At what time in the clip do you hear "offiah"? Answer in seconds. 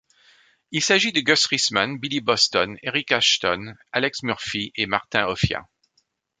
5.27-5.67